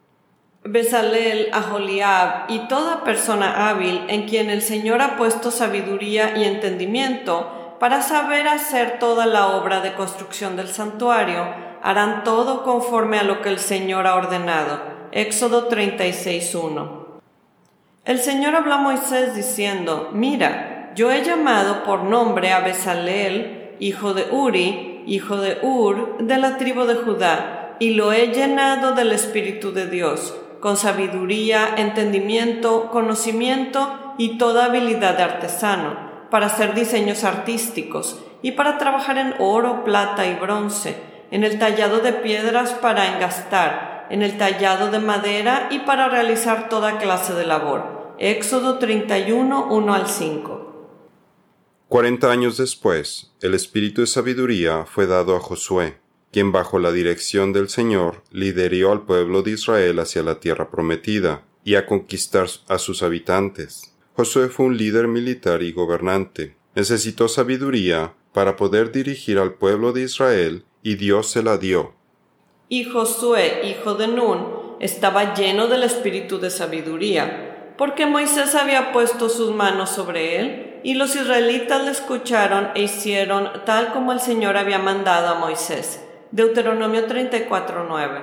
Besalel, 0.62 1.49
Aholiab 1.52 2.49
y 2.49 2.68
toda 2.68 3.02
persona 3.02 3.68
hábil 3.68 4.04
en 4.06 4.28
quien 4.28 4.50
el 4.50 4.62
Señor 4.62 5.02
ha 5.02 5.16
puesto 5.16 5.50
sabiduría 5.50 6.38
y 6.38 6.44
entendimiento 6.44 7.76
para 7.80 8.02
saber 8.02 8.47
hacer 8.47 9.00
toda 9.00 9.26
la 9.26 9.49
obra 9.49 9.80
de 9.80 9.94
construcción 9.94 10.54
del 10.54 10.68
santuario, 10.68 11.52
harán 11.83 12.23
todo 12.23 12.62
conforme 12.62 13.18
a 13.18 13.25
lo 13.25 13.42
que 13.42 13.49
el 13.49 13.59
Señor 13.59 14.06
ha 14.06 14.14
ordenado. 14.14 14.80
Éxodo 15.11 15.68
36.1. 15.68 17.04
El 18.04 18.21
Señor 18.21 18.54
habló 18.54 18.75
a 18.75 18.78
Moisés 18.78 19.35
diciendo, 19.35 20.11
Mira, 20.12 20.92
yo 20.94 21.11
he 21.11 21.25
llamado 21.25 21.83
por 21.83 22.04
nombre 22.04 22.52
a 22.52 22.61
Besalel, 22.61 23.63
hijo 23.81 24.14
de 24.14 24.26
Uri, 24.31 25.02
hijo 25.07 25.37
de 25.37 25.59
Ur, 25.62 26.19
de 26.19 26.38
la 26.38 26.57
tribu 26.57 26.85
de 26.85 26.95
Judá, 26.95 27.76
y 27.78 27.90
lo 27.95 28.12
he 28.12 28.28
llenado 28.28 28.93
del 28.93 29.12
Espíritu 29.12 29.73
de 29.73 29.87
Dios 29.88 30.35
con 30.64 30.78
sabiduría, 30.78 31.75
entendimiento, 31.76 32.88
conocimiento 32.90 34.14
y 34.16 34.38
toda 34.38 34.64
habilidad 34.64 35.14
de 35.14 35.23
artesano, 35.23 35.95
para 36.31 36.47
hacer 36.47 36.73
diseños 36.73 37.23
artísticos 37.23 38.25
y 38.40 38.52
para 38.52 38.78
trabajar 38.78 39.19
en 39.19 39.35
oro, 39.40 39.85
plata 39.85 40.25
y 40.25 40.33
bronce, 40.37 40.97
en 41.31 41.45
el 41.45 41.59
tallado 41.59 41.99
de 41.99 42.14
piedras 42.14 42.73
para 42.73 43.14
engastar, 43.14 44.07
en 44.09 44.23
el 44.23 44.38
tallado 44.38 44.90
de 44.90 45.00
madera 45.00 45.66
y 45.69 45.81
para 45.81 46.09
realizar 46.09 46.71
toda 46.71 46.97
clase 46.97 47.35
de 47.35 47.45
labor. 47.45 48.14
Éxodo 48.19 48.78
31, 48.78 49.66
1 49.71 49.95
al 49.95 50.07
5. 50.07 50.63
Cuarenta 51.95 52.33
años 52.33 52.57
después, 52.57 53.31
el 53.41 53.55
espíritu 53.55 54.01
de 54.01 54.09
sabiduría 54.09 54.85
fue 54.85 55.07
dado 55.07 55.37
a 55.37 55.39
Josué 55.39 55.99
quien 56.33 56.51
bajo 56.51 56.81
la 56.81 56.91
dirección 56.91 57.53
del 57.53 57.69
Señor 57.69 58.25
lideró 58.33 58.91
al 58.91 59.03
pueblo 59.03 59.43
de 59.43 59.53
Israel 59.53 60.01
hacia 60.01 60.25
la 60.25 60.41
tierra 60.41 60.73
prometida 60.73 61.45
y 61.63 61.77
a 61.77 61.87
conquistar 61.87 62.49
a 62.67 62.79
sus 62.79 63.05
habitantes. 63.05 63.95
Josué 64.17 64.49
fue 64.49 64.67
un 64.67 64.77
líder 64.77 65.07
militar 65.07 65.63
y 65.63 65.71
gobernante. 65.71 66.57
Necesitó 66.75 67.29
sabiduría 67.29 68.15
para 68.33 68.57
poder 68.57 68.91
dirigir 68.91 69.39
al 69.39 69.55
pueblo 69.55 69.93
de 69.93 70.03
Israel 70.03 70.65
y 70.83 70.97
Dios 70.97 71.31
se 71.31 71.45
la 71.45 71.59
dio. 71.59 71.95
Y 72.69 72.87
Josué, 72.87 73.69
hijo 73.69 73.95
de 73.95 74.09
Nun, 74.09 74.49
estaba 74.81 75.35
lleno 75.35 75.69
del 75.69 75.85
espíritu 75.85 76.41
de 76.41 76.51
sabiduría, 76.51 77.75
porque 77.79 78.05
Moisés 78.05 78.57
había 78.57 78.93
puesto 78.93 79.29
sus 79.29 79.55
manos 79.55 79.91
sobre 79.91 80.41
él, 80.41 80.74
y 80.85 80.95
los 80.95 81.17
israelitas 81.17 81.83
le 81.83 81.91
escucharon 81.91 82.69
e 82.75 82.83
hicieron 82.83 83.49
tal 83.64 83.93
como 83.93 84.12
el 84.12 84.21
Señor 84.21 84.57
había 84.57 84.79
mandado 84.79 85.29
a 85.29 85.38
Moisés. 85.38 86.00
Deuteronomio 86.31 87.07
34:9. 87.07 88.21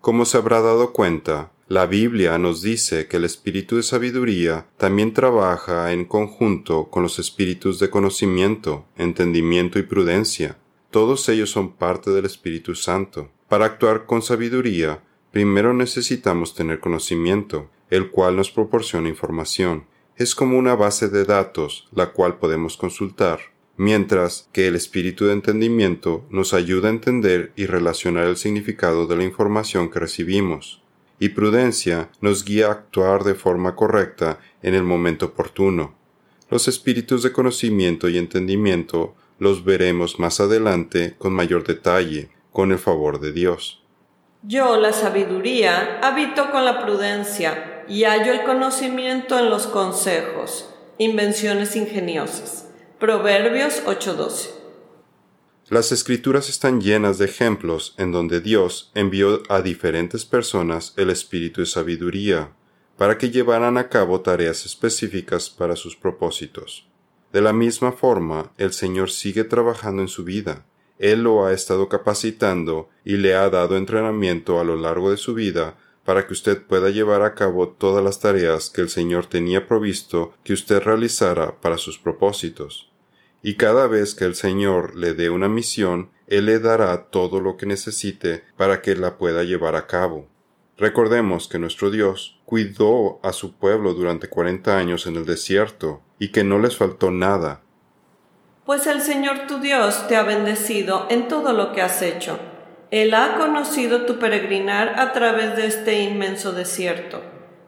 Como 0.00 0.24
se 0.24 0.38
habrá 0.38 0.62
dado 0.62 0.92
cuenta, 0.92 1.50
la 1.68 1.86
Biblia 1.86 2.38
nos 2.38 2.62
dice 2.62 3.06
que 3.06 3.18
el 3.18 3.24
espíritu 3.24 3.76
de 3.76 3.82
sabiduría 3.82 4.66
también 4.78 5.12
trabaja 5.12 5.92
en 5.92 6.06
conjunto 6.06 6.88
con 6.90 7.02
los 7.02 7.18
espíritus 7.18 7.78
de 7.80 7.90
conocimiento, 7.90 8.86
entendimiento 8.96 9.78
y 9.78 9.82
prudencia. 9.82 10.56
Todos 10.90 11.28
ellos 11.28 11.50
son 11.50 11.72
parte 11.72 12.12
del 12.12 12.24
Espíritu 12.24 12.74
Santo. 12.74 13.30
Para 13.48 13.66
actuar 13.66 14.06
con 14.06 14.22
sabiduría, 14.22 15.02
primero 15.32 15.74
necesitamos 15.74 16.54
tener 16.54 16.80
conocimiento, 16.80 17.68
el 17.90 18.10
cual 18.10 18.36
nos 18.36 18.50
proporciona 18.50 19.08
información. 19.08 19.86
Es 20.16 20.34
como 20.34 20.58
una 20.58 20.74
base 20.74 21.08
de 21.08 21.24
datos, 21.24 21.88
la 21.92 22.12
cual 22.12 22.38
podemos 22.38 22.76
consultar 22.76 23.40
mientras 23.76 24.48
que 24.52 24.66
el 24.66 24.74
espíritu 24.74 25.26
de 25.26 25.34
entendimiento 25.34 26.24
nos 26.30 26.54
ayuda 26.54 26.88
a 26.88 26.92
entender 26.92 27.52
y 27.56 27.66
relacionar 27.66 28.26
el 28.26 28.36
significado 28.36 29.06
de 29.06 29.16
la 29.16 29.24
información 29.24 29.90
que 29.90 30.00
recibimos, 30.00 30.82
y 31.18 31.30
prudencia 31.30 32.10
nos 32.20 32.44
guía 32.44 32.68
a 32.68 32.72
actuar 32.72 33.24
de 33.24 33.34
forma 33.34 33.74
correcta 33.74 34.38
en 34.62 34.74
el 34.74 34.82
momento 34.82 35.26
oportuno. 35.26 35.94
Los 36.50 36.68
espíritus 36.68 37.22
de 37.22 37.32
conocimiento 37.32 38.08
y 38.08 38.18
entendimiento 38.18 39.14
los 39.38 39.64
veremos 39.64 40.18
más 40.18 40.40
adelante 40.40 41.14
con 41.18 41.32
mayor 41.32 41.64
detalle, 41.64 42.30
con 42.52 42.72
el 42.72 42.78
favor 42.78 43.20
de 43.20 43.32
Dios. 43.32 43.82
Yo, 44.42 44.78
la 44.78 44.92
sabiduría, 44.92 46.00
habito 46.02 46.50
con 46.50 46.64
la 46.64 46.82
prudencia 46.82 47.75
y 47.88 48.04
hallo 48.04 48.32
el 48.32 48.42
conocimiento 48.42 49.38
en 49.38 49.50
los 49.50 49.66
consejos, 49.66 50.68
invenciones 50.98 51.76
ingeniosas. 51.76 52.68
Proverbios 52.98 53.82
8:12 53.84 54.50
Las 55.68 55.92
escrituras 55.92 56.48
están 56.48 56.80
llenas 56.80 57.18
de 57.18 57.26
ejemplos 57.26 57.94
en 57.98 58.12
donde 58.12 58.40
Dios 58.40 58.90
envió 58.94 59.42
a 59.48 59.60
diferentes 59.60 60.24
personas 60.24 60.94
el 60.96 61.10
espíritu 61.10 61.60
de 61.60 61.66
sabiduría 61.66 62.52
para 62.96 63.18
que 63.18 63.30
llevaran 63.30 63.76
a 63.76 63.88
cabo 63.88 64.20
tareas 64.20 64.64
específicas 64.64 65.50
para 65.50 65.76
sus 65.76 65.96
propósitos. 65.96 66.86
De 67.32 67.42
la 67.42 67.52
misma 67.52 67.92
forma, 67.92 68.52
el 68.56 68.72
Señor 68.72 69.10
sigue 69.10 69.44
trabajando 69.44 70.00
en 70.00 70.08
su 70.08 70.24
vida. 70.24 70.64
Él 70.98 71.24
lo 71.24 71.44
ha 71.44 71.52
estado 71.52 71.88
capacitando 71.90 72.88
y 73.04 73.18
le 73.18 73.34
ha 73.34 73.50
dado 73.50 73.76
entrenamiento 73.76 74.58
a 74.58 74.64
lo 74.64 74.76
largo 74.76 75.10
de 75.10 75.18
su 75.18 75.34
vida 75.34 75.76
para 76.06 76.26
que 76.26 76.32
usted 76.32 76.62
pueda 76.62 76.88
llevar 76.88 77.22
a 77.22 77.34
cabo 77.34 77.68
todas 77.68 78.02
las 78.02 78.20
tareas 78.20 78.70
que 78.70 78.80
el 78.80 78.88
Señor 78.88 79.26
tenía 79.26 79.66
provisto 79.66 80.32
que 80.44 80.52
usted 80.52 80.80
realizara 80.80 81.60
para 81.60 81.76
sus 81.76 81.98
propósitos. 81.98 82.90
Y 83.42 83.56
cada 83.56 83.88
vez 83.88 84.14
que 84.14 84.24
el 84.24 84.36
Señor 84.36 84.94
le 84.94 85.14
dé 85.14 85.30
una 85.30 85.48
misión, 85.48 86.10
Él 86.28 86.46
le 86.46 86.60
dará 86.60 87.10
todo 87.10 87.40
lo 87.40 87.56
que 87.56 87.66
necesite 87.66 88.44
para 88.56 88.82
que 88.82 88.94
la 88.94 89.18
pueda 89.18 89.42
llevar 89.42 89.74
a 89.74 89.88
cabo. 89.88 90.28
Recordemos 90.78 91.48
que 91.48 91.58
nuestro 91.58 91.90
Dios 91.90 92.40
cuidó 92.44 93.18
a 93.24 93.32
su 93.32 93.54
pueblo 93.54 93.92
durante 93.92 94.28
cuarenta 94.28 94.78
años 94.78 95.06
en 95.08 95.16
el 95.16 95.26
desierto 95.26 96.02
y 96.20 96.28
que 96.28 96.44
no 96.44 96.60
les 96.60 96.76
faltó 96.76 97.10
nada. 97.10 97.62
Pues 98.64 98.86
el 98.86 99.00
Señor 99.00 99.48
tu 99.48 99.58
Dios 99.58 100.06
te 100.06 100.14
ha 100.14 100.22
bendecido 100.22 101.06
en 101.10 101.26
todo 101.26 101.52
lo 101.52 101.72
que 101.72 101.82
has 101.82 102.00
hecho 102.02 102.38
él 102.90 103.14
ha 103.14 103.36
conocido 103.36 104.06
tu 104.06 104.18
peregrinar 104.18 104.98
a 105.00 105.12
través 105.12 105.56
de 105.56 105.66
este 105.66 106.02
inmenso 106.02 106.52
desierto. 106.52 107.20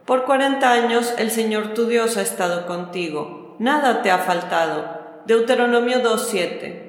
Por 0.05 0.25
cuarenta 0.25 0.73
años 0.73 1.13
el 1.19 1.31
Señor 1.31 1.75
tu 1.75 1.87
Dios 1.87 2.17
ha 2.17 2.23
estado 2.23 2.67
contigo. 2.67 3.57
Nada 3.59 4.03
te 4.03 4.11
ha 4.11 4.19
faltado. 4.19 5.23
Deuteronomio 5.27 6.03
2.7. 6.03 6.89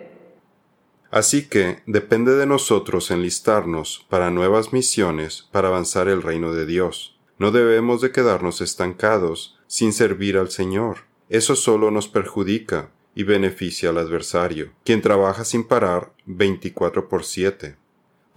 Así 1.11 1.49
que 1.49 1.81
depende 1.87 2.35
de 2.35 2.45
nosotros 2.45 3.09
enlistarnos 3.09 4.05
para 4.09 4.29
nuevas 4.29 4.73
misiones 4.73 5.47
para 5.51 5.69
avanzar 5.69 6.07
el 6.07 6.21
reino 6.21 6.53
de 6.53 6.67
Dios. 6.67 7.17
No 7.39 7.51
debemos 7.51 8.01
de 8.01 8.11
quedarnos 8.11 8.61
estancados 8.61 9.57
sin 9.65 9.91
servir 9.91 10.37
al 10.37 10.51
Señor. 10.51 10.99
Eso 11.29 11.55
solo 11.55 11.89
nos 11.89 12.07
perjudica 12.07 12.91
y 13.15 13.23
beneficia 13.23 13.89
al 13.89 13.97
adversario, 13.97 14.71
quien 14.85 15.01
trabaja 15.01 15.43
sin 15.45 15.67
parar 15.67 16.13
24 16.25 17.09
por 17.09 17.23
7. 17.23 17.78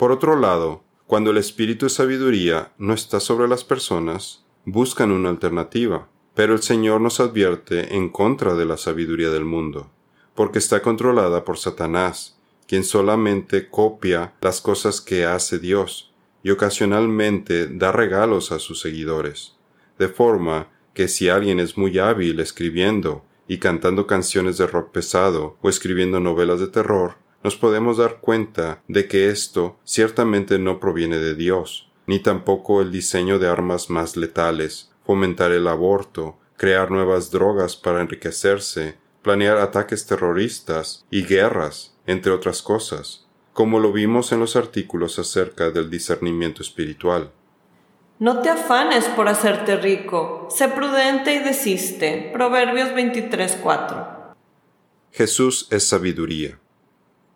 Por 0.02 0.10
otro 0.10 0.34
lado, 0.34 0.82
cuando 1.06 1.30
el 1.30 1.36
espíritu 1.36 1.86
de 1.86 1.90
sabiduría 1.90 2.72
no 2.76 2.92
está 2.92 3.20
sobre 3.20 3.46
las 3.46 3.62
personas, 3.62 4.44
buscan 4.64 5.12
una 5.12 5.28
alternativa, 5.28 6.08
pero 6.34 6.54
el 6.54 6.60
Señor 6.60 7.00
nos 7.00 7.20
advierte 7.20 7.94
en 7.94 8.08
contra 8.08 8.56
de 8.56 8.64
la 8.64 8.76
sabiduría 8.78 9.30
del 9.30 9.44
mundo, 9.44 9.92
porque 10.34 10.58
está 10.58 10.82
controlada 10.82 11.44
por 11.44 11.56
Satanás, 11.56 12.36
quien 12.66 12.82
solamente 12.82 13.70
copia 13.70 14.34
las 14.40 14.60
cosas 14.60 15.00
que 15.00 15.24
hace 15.24 15.60
Dios 15.60 16.12
y 16.42 16.50
ocasionalmente 16.50 17.68
da 17.68 17.92
regalos 17.92 18.50
a 18.50 18.58
sus 18.58 18.80
seguidores, 18.80 19.54
de 20.00 20.08
forma 20.08 20.66
que 20.94 21.06
si 21.06 21.28
alguien 21.28 21.60
es 21.60 21.78
muy 21.78 22.00
hábil 22.00 22.40
escribiendo 22.40 23.24
y 23.46 23.58
cantando 23.58 24.08
canciones 24.08 24.58
de 24.58 24.66
rock 24.66 24.90
pesado 24.90 25.58
o 25.62 25.68
escribiendo 25.68 26.18
novelas 26.18 26.58
de 26.58 26.66
terror, 26.66 27.22
nos 27.42 27.56
podemos 27.56 27.96
dar 27.96 28.18
cuenta 28.20 28.82
de 28.88 29.08
que 29.08 29.28
esto 29.28 29.78
ciertamente 29.84 30.58
no 30.58 30.78
proviene 30.80 31.18
de 31.18 31.34
Dios, 31.34 31.90
ni 32.06 32.18
tampoco 32.20 32.80
el 32.80 32.92
diseño 32.92 33.38
de 33.38 33.48
armas 33.48 33.90
más 33.90 34.16
letales, 34.16 34.90
fomentar 35.04 35.52
el 35.52 35.66
aborto, 35.66 36.38
crear 36.56 36.90
nuevas 36.90 37.30
drogas 37.30 37.76
para 37.76 38.00
enriquecerse, 38.00 38.96
planear 39.22 39.58
ataques 39.58 40.06
terroristas 40.06 41.04
y 41.10 41.24
guerras, 41.24 41.96
entre 42.06 42.32
otras 42.32 42.62
cosas, 42.62 43.26
como 43.52 43.80
lo 43.80 43.92
vimos 43.92 44.32
en 44.32 44.40
los 44.40 44.56
artículos 44.56 45.18
acerca 45.18 45.70
del 45.70 45.90
discernimiento 45.90 46.62
espiritual. 46.62 47.32
No 48.18 48.40
te 48.40 48.50
afanes 48.50 49.06
por 49.06 49.28
hacerte 49.28 49.76
rico, 49.76 50.46
sé 50.48 50.68
prudente 50.68 51.34
y 51.34 51.38
desiste. 51.40 52.30
Proverbios 52.32 52.90
23:4. 52.90 54.36
Jesús 55.10 55.66
es 55.70 55.88
sabiduría. 55.88 56.61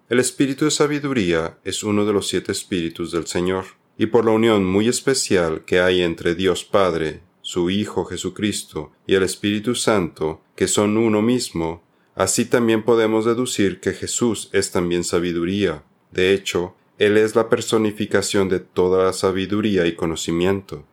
El 0.09 0.21
espíritu 0.21 0.67
de 0.67 0.71
sabiduría 0.71 1.59
es 1.65 1.83
uno 1.83 2.05
de 2.05 2.13
los 2.13 2.29
siete 2.29 2.53
espíritus 2.53 3.11
del 3.11 3.27
Señor, 3.27 3.65
y 3.99 4.07
por 4.07 4.25
la 4.25 4.31
unión 4.31 4.65
muy 4.65 4.87
especial 4.87 5.65
que 5.65 5.81
hay 5.81 6.01
entre 6.03 6.37
Dios 6.37 6.63
Padre, 6.63 7.23
su 7.41 7.71
Hijo 7.71 8.05
Jesucristo 8.05 8.93
y 9.05 9.17
el 9.17 9.25
Espíritu 9.25 9.75
Santo, 9.75 10.43
que 10.55 10.69
son 10.69 10.97
uno 10.97 11.23
mismo, 11.23 11.83
así 12.15 12.45
también 12.45 12.85
podemos 12.85 13.25
deducir 13.25 13.81
que 13.81 13.95
Jesús 13.95 14.49
es 14.53 14.71
también 14.71 15.03
sabiduría. 15.03 15.83
De 16.13 16.33
hecho, 16.33 16.77
Él 16.99 17.17
es 17.17 17.35
la 17.35 17.49
personificación 17.49 18.49
de 18.49 18.61
toda 18.61 19.07
la 19.07 19.13
sabiduría 19.13 19.87
y 19.87 19.97
conocimiento. 19.97 20.85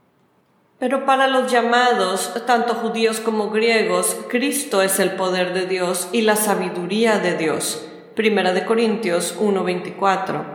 Pero 0.80 1.06
para 1.06 1.28
los 1.28 1.52
llamados, 1.52 2.34
tanto 2.48 2.74
judíos 2.74 3.20
como 3.20 3.52
griegos, 3.52 4.18
Cristo 4.28 4.82
es 4.82 5.00
el 5.00 5.12
poder 5.12 5.54
de 5.54 5.68
Dios 5.68 6.08
y 6.12 6.22
la 6.22 6.36
sabiduría 6.36 7.20
de 7.20 7.38
Dios. 7.38 7.93
Primera 8.16 8.54
de 8.54 8.64
Corintios 8.64 9.36
1:24. 9.40 10.46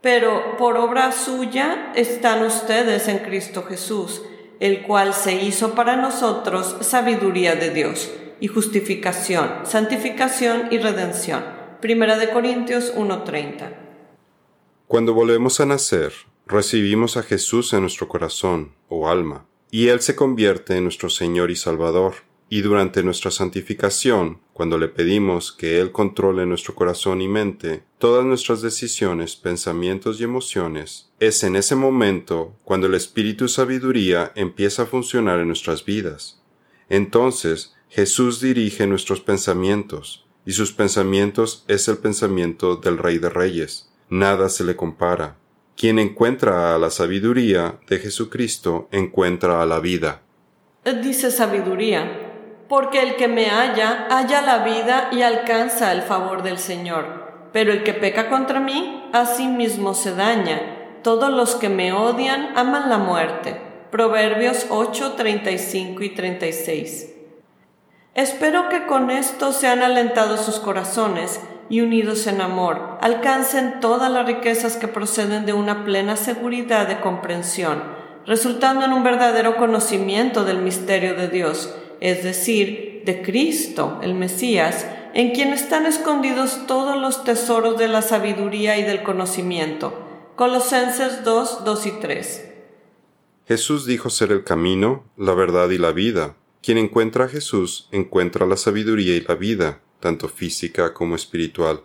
Pero 0.00 0.56
por 0.56 0.76
obra 0.76 1.12
suya 1.12 1.92
están 1.94 2.42
ustedes 2.44 3.06
en 3.06 3.18
Cristo 3.18 3.62
Jesús, 3.62 4.22
el 4.58 4.82
cual 4.82 5.14
se 5.14 5.34
hizo 5.42 5.74
para 5.74 5.94
nosotros 5.94 6.76
sabiduría 6.80 7.54
de 7.54 7.70
Dios 7.70 8.10
y 8.40 8.48
justificación, 8.48 9.64
santificación 9.64 10.68
y 10.72 10.78
redención. 10.78 11.44
Primera 11.80 12.18
de 12.18 12.30
Corintios 12.30 12.92
1:30. 12.96 13.72
Cuando 14.88 15.14
volvemos 15.14 15.60
a 15.60 15.66
nacer, 15.66 16.12
recibimos 16.46 17.16
a 17.16 17.22
Jesús 17.22 17.72
en 17.74 17.82
nuestro 17.82 18.08
corazón 18.08 18.72
o 18.88 19.08
alma, 19.08 19.46
y 19.70 19.86
Él 19.86 20.00
se 20.00 20.16
convierte 20.16 20.76
en 20.76 20.82
nuestro 20.82 21.10
Señor 21.10 21.52
y 21.52 21.56
Salvador. 21.56 22.14
Y 22.52 22.62
durante 22.62 23.04
nuestra 23.04 23.30
santificación, 23.30 24.40
cuando 24.52 24.76
le 24.76 24.88
pedimos 24.88 25.52
que 25.52 25.80
Él 25.80 25.92
controle 25.92 26.46
nuestro 26.46 26.74
corazón 26.74 27.22
y 27.22 27.28
mente, 27.28 27.84
todas 27.98 28.24
nuestras 28.24 28.60
decisiones, 28.60 29.36
pensamientos 29.36 30.20
y 30.20 30.24
emociones, 30.24 31.12
es 31.20 31.44
en 31.44 31.54
ese 31.54 31.76
momento 31.76 32.56
cuando 32.64 32.88
el 32.88 32.94
Espíritu 32.94 33.46
Sabiduría 33.46 34.32
empieza 34.34 34.82
a 34.82 34.86
funcionar 34.86 35.38
en 35.38 35.46
nuestras 35.46 35.84
vidas. 35.84 36.42
Entonces, 36.88 37.76
Jesús 37.88 38.40
dirige 38.40 38.88
nuestros 38.88 39.20
pensamientos, 39.20 40.26
y 40.44 40.50
sus 40.50 40.72
pensamientos 40.72 41.64
es 41.68 41.86
el 41.86 41.98
pensamiento 41.98 42.74
del 42.74 42.98
Rey 42.98 43.18
de 43.18 43.30
Reyes. 43.30 43.92
Nada 44.08 44.48
se 44.48 44.64
le 44.64 44.74
compara. 44.74 45.36
Quien 45.76 46.00
encuentra 46.00 46.74
a 46.74 46.78
la 46.78 46.90
sabiduría 46.90 47.78
de 47.88 48.00
Jesucristo 48.00 48.88
encuentra 48.90 49.62
a 49.62 49.66
la 49.66 49.78
vida. 49.78 50.22
Dice 51.02 51.30
sabiduría, 51.30 52.29
porque 52.70 53.02
el 53.02 53.16
que 53.16 53.26
me 53.26 53.50
halla, 53.50 54.06
halla 54.10 54.42
la 54.42 54.58
vida 54.58 55.08
y 55.10 55.22
alcanza 55.22 55.90
el 55.90 56.02
favor 56.02 56.44
del 56.44 56.56
Señor. 56.56 57.48
Pero 57.52 57.72
el 57.72 57.82
que 57.82 57.94
peca 57.94 58.30
contra 58.30 58.60
mí, 58.60 59.10
a 59.12 59.26
sí 59.26 59.48
mismo 59.48 59.92
se 59.92 60.14
daña. 60.14 60.60
Todos 61.02 61.32
los 61.32 61.56
que 61.56 61.68
me 61.68 61.92
odian 61.92 62.56
aman 62.56 62.88
la 62.88 62.98
muerte. 62.98 63.60
Proverbios 63.90 64.66
8, 64.70 65.14
35 65.16 66.04
y 66.04 66.10
36. 66.10 67.12
Espero 68.14 68.68
que 68.68 68.86
con 68.86 69.10
esto 69.10 69.50
sean 69.50 69.82
alentados 69.82 70.42
sus 70.42 70.60
corazones 70.60 71.40
y 71.68 71.80
unidos 71.80 72.28
en 72.28 72.40
amor, 72.40 72.98
alcancen 73.00 73.80
todas 73.80 74.12
las 74.12 74.26
riquezas 74.26 74.76
que 74.76 74.86
proceden 74.86 75.44
de 75.44 75.54
una 75.54 75.84
plena 75.84 76.14
seguridad 76.14 76.86
de 76.86 77.00
comprensión, 77.00 77.82
resultando 78.26 78.84
en 78.84 78.92
un 78.92 79.02
verdadero 79.02 79.56
conocimiento 79.56 80.44
del 80.44 80.58
misterio 80.58 81.14
de 81.14 81.28
Dios, 81.28 81.74
es 82.00 82.24
decir, 82.24 83.02
de 83.04 83.22
Cristo, 83.22 83.98
el 84.02 84.14
Mesías, 84.14 84.86
en 85.14 85.32
quien 85.32 85.52
están 85.52 85.86
escondidos 85.86 86.66
todos 86.66 87.00
los 87.00 87.24
tesoros 87.24 87.78
de 87.78 87.88
la 87.88 88.02
sabiduría 88.02 88.78
y 88.78 88.82
del 88.82 89.02
conocimiento. 89.02 89.92
Colosenses 90.36 91.24
2, 91.24 91.64
2 91.64 91.86
y 91.86 91.90
3. 91.92 92.46
Jesús 93.46 93.86
dijo 93.86 94.10
ser 94.10 94.32
el 94.32 94.44
camino, 94.44 95.04
la 95.16 95.34
verdad 95.34 95.68
y 95.70 95.78
la 95.78 95.92
vida. 95.92 96.36
Quien 96.62 96.78
encuentra 96.78 97.24
a 97.24 97.28
Jesús 97.28 97.88
encuentra 97.90 98.46
la 98.46 98.56
sabiduría 98.56 99.16
y 99.16 99.20
la 99.22 99.34
vida 99.34 99.80
tanto 100.00 100.28
física 100.28 100.92
como 100.94 101.14
espiritual. 101.14 101.82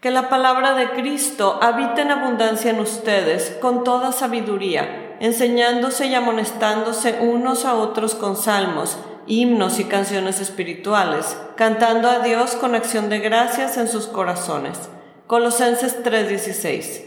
Que 0.00 0.10
la 0.10 0.28
palabra 0.28 0.74
de 0.74 0.90
Cristo 0.90 1.58
habite 1.62 2.02
en 2.02 2.10
abundancia 2.10 2.70
en 2.70 2.80
ustedes, 2.80 3.56
con 3.60 3.84
toda 3.84 4.12
sabiduría, 4.12 5.16
enseñándose 5.20 6.08
y 6.08 6.14
amonestándose 6.14 7.20
unos 7.20 7.64
a 7.64 7.74
otros 7.74 8.14
con 8.14 8.36
salmos, 8.36 8.98
himnos 9.26 9.78
y 9.78 9.84
canciones 9.84 10.40
espirituales, 10.40 11.36
cantando 11.56 12.08
a 12.08 12.20
Dios 12.20 12.52
con 12.52 12.74
acción 12.74 13.08
de 13.08 13.20
gracias 13.20 13.76
en 13.76 13.88
sus 13.88 14.06
corazones. 14.06 14.78
Colosenses 15.26 16.02
3:16. 16.02 17.02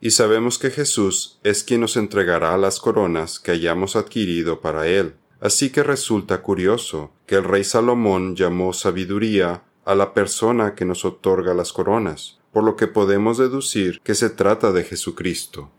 Y 0.00 0.10
sabemos 0.12 0.58
que 0.58 0.70
Jesús 0.70 1.40
es 1.42 1.64
quien 1.64 1.80
nos 1.80 1.96
entregará 1.96 2.56
las 2.56 2.78
coronas 2.78 3.40
que 3.40 3.50
hayamos 3.50 3.96
adquirido 3.96 4.60
para 4.60 4.86
Él 4.86 5.16
Así 5.40 5.70
que 5.70 5.84
resulta 5.84 6.42
curioso 6.42 7.12
que 7.26 7.36
el 7.36 7.44
rey 7.44 7.62
Salomón 7.62 8.34
llamó 8.34 8.72
sabiduría 8.72 9.62
a 9.84 9.94
la 9.94 10.12
persona 10.12 10.74
que 10.74 10.84
nos 10.84 11.04
otorga 11.04 11.54
las 11.54 11.72
coronas, 11.72 12.40
por 12.52 12.64
lo 12.64 12.74
que 12.74 12.88
podemos 12.88 13.38
deducir 13.38 14.00
que 14.00 14.16
se 14.16 14.30
trata 14.30 14.72
de 14.72 14.82
Jesucristo. 14.82 15.70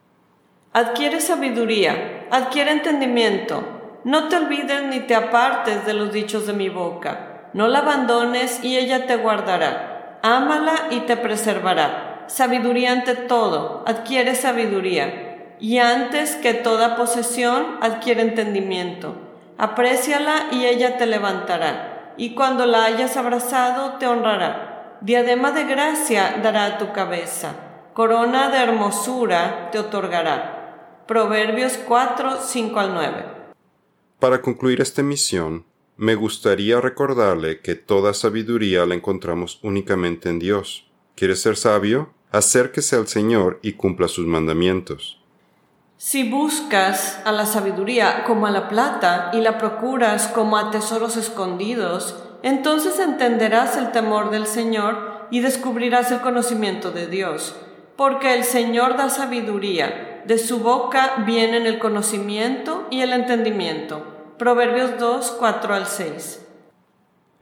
Adquiere 0.71 1.19
sabiduría, 1.19 2.27
adquiere 2.31 2.71
entendimiento. 2.71 3.78
No 4.03 4.27
te 4.27 4.37
olvides 4.37 4.83
ni 4.83 5.01
te 5.01 5.15
apartes 5.15 5.85
de 5.85 5.93
los 5.93 6.11
dichos 6.11 6.47
de 6.47 6.53
mi 6.53 6.69
boca. 6.69 7.49
No 7.53 7.67
la 7.67 7.79
abandones 7.79 8.63
y 8.63 8.77
ella 8.77 9.07
te 9.07 9.15
guardará. 9.15 10.19
Ámala 10.21 10.73
y 10.91 11.01
te 11.01 11.17
preservará. 11.17 12.25
Sabiduría 12.27 12.91
ante 12.91 13.15
todo, 13.15 13.83
adquiere 13.87 14.35
sabiduría. 14.35 15.55
Y 15.59 15.79
antes 15.79 16.35
que 16.35 16.53
toda 16.53 16.95
posesión, 16.95 17.77
adquiere 17.81 18.21
entendimiento 18.21 19.29
Apréciala 19.61 20.45
y 20.51 20.65
ella 20.65 20.97
te 20.97 21.05
levantará, 21.05 22.13
y 22.15 22.33
cuando 22.33 22.65
la 22.65 22.85
hayas 22.85 23.17
abrazado 23.17 23.97
te 23.99 24.07
honrará. 24.07 24.95
Diadema 25.01 25.51
de 25.51 25.65
gracia 25.65 26.37
dará 26.41 26.63
a 26.63 26.77
tu 26.77 26.93
cabeza, 26.93 27.55
corona 27.93 28.47
de 28.51 28.57
hermosura 28.57 29.67
te 29.69 29.79
otorgará. 29.79 31.01
Proverbios 31.07 31.77
4, 31.77 32.37
5 32.39 32.79
al 32.79 32.93
9. 32.93 33.38
Para 34.19 34.41
concluir 34.41 34.81
esta 34.81 35.01
misión, 35.01 35.63
me 35.95 36.15
gustaría 36.15 36.81
recordarle 36.81 37.61
que 37.61 37.75
toda 37.75 38.13
sabiduría 38.13 38.85
la 38.85 38.95
encontramos 38.95 39.59
únicamente 39.63 40.27
en 40.27 40.39
Dios. 40.39 40.89
¿Quieres 41.15 41.41
ser 41.41 41.55
sabio? 41.55 42.13
Acérquese 42.31 42.97
al 42.97 43.07
Señor 43.07 43.59
y 43.61 43.73
cumpla 43.73 44.09
sus 44.09 44.25
mandamientos. 44.25 45.21
Si 45.95 46.29
buscas 46.29 47.19
a 47.23 47.31
la 47.31 47.45
sabiduría 47.45 48.23
como 48.25 48.45
a 48.45 48.51
la 48.51 48.67
plata 48.67 49.31
y 49.33 49.39
la 49.39 49.57
procuras 49.57 50.27
como 50.27 50.57
a 50.57 50.69
tesoros 50.69 51.15
escondidos, 51.15 52.15
entonces 52.43 52.99
entenderás 52.99 53.77
el 53.77 53.91
temor 53.91 54.31
del 54.31 54.47
Señor 54.47 55.27
y 55.31 55.39
descubrirás 55.39 56.11
el 56.11 56.19
conocimiento 56.19 56.91
de 56.91 57.07
Dios, 57.07 57.55
porque 57.95 58.33
el 58.33 58.43
Señor 58.43 58.95
da 58.95 59.09
sabiduría, 59.09 60.08
de 60.29 60.37
su 60.37 60.59
boca 60.59 61.23
vienen 61.25 61.65
el 61.65 61.79
conocimiento 61.79 62.87
y 62.91 63.01
el 63.01 63.13
entendimiento. 63.13 64.05
Proverbios 64.37 64.99
2, 64.99 65.31
4 65.39 65.73
al 65.73 65.87
6. 65.87 66.41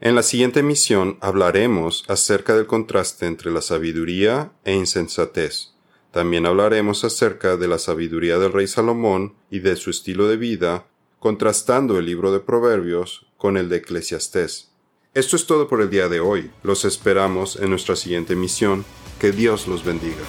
En 0.00 0.14
la 0.14 0.22
siguiente 0.22 0.62
misión 0.62 1.18
hablaremos 1.20 2.06
acerca 2.08 2.56
del 2.56 2.66
contraste 2.66 3.26
entre 3.26 3.50
la 3.50 3.60
sabiduría 3.60 4.52
e 4.64 4.72
insensatez. 4.72 5.74
También 6.12 6.46
hablaremos 6.46 7.04
acerca 7.04 7.58
de 7.58 7.68
la 7.68 7.78
sabiduría 7.78 8.38
del 8.38 8.54
rey 8.54 8.66
Salomón 8.66 9.34
y 9.50 9.58
de 9.58 9.76
su 9.76 9.90
estilo 9.90 10.26
de 10.26 10.38
vida, 10.38 10.86
contrastando 11.18 11.98
el 11.98 12.06
libro 12.06 12.32
de 12.32 12.40
Proverbios 12.40 13.26
con 13.36 13.58
el 13.58 13.68
de 13.68 13.76
Eclesiastés. 13.76 14.70
Esto 15.12 15.36
es 15.36 15.44
todo 15.44 15.68
por 15.68 15.82
el 15.82 15.90
día 15.90 16.08
de 16.08 16.20
hoy. 16.20 16.50
Los 16.62 16.86
esperamos 16.86 17.56
en 17.56 17.68
nuestra 17.68 17.96
siguiente 17.96 18.34
misión. 18.34 18.86
Que 19.20 19.30
Dios 19.30 19.66
los 19.66 19.84
bendiga. 19.84 20.24